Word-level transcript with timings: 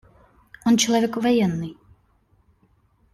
Он 0.65 0.77
человек 0.77 1.15
военный. 1.15 1.77